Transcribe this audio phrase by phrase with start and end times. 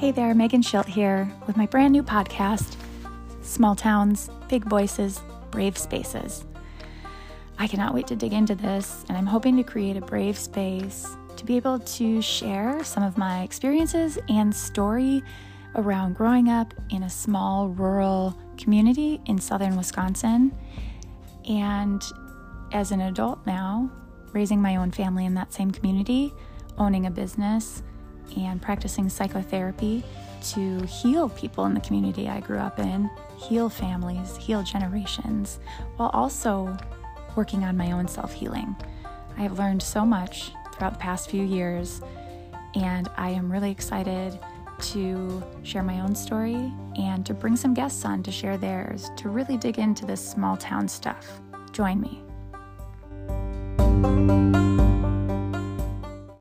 [0.00, 2.74] Hey there, Megan Schilt here with my brand new podcast,
[3.42, 6.46] Small Towns, Big Voices, Brave Spaces.
[7.58, 11.06] I cannot wait to dig into this, and I'm hoping to create a brave space
[11.36, 15.22] to be able to share some of my experiences and story
[15.74, 20.50] around growing up in a small rural community in southern Wisconsin.
[21.46, 22.02] And
[22.72, 23.92] as an adult now,
[24.32, 26.32] raising my own family in that same community,
[26.78, 27.82] owning a business,
[28.36, 30.04] and practicing psychotherapy
[30.42, 35.58] to heal people in the community I grew up in, heal families, heal generations,
[35.96, 36.76] while also
[37.36, 38.74] working on my own self healing.
[39.36, 42.00] I have learned so much throughout the past few years,
[42.74, 44.38] and I am really excited
[44.80, 49.28] to share my own story and to bring some guests on to share theirs to
[49.28, 51.40] really dig into this small town stuff.
[51.72, 52.22] Join me.